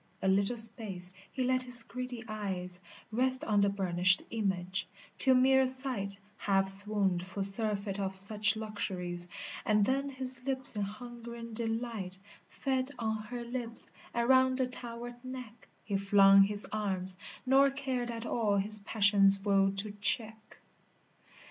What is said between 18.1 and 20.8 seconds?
all his passion's will to check.